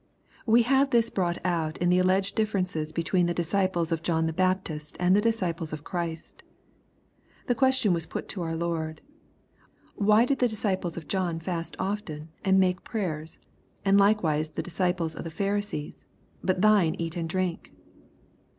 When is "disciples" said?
3.35-3.91, 5.21-5.73, 10.47-10.97, 14.63-15.13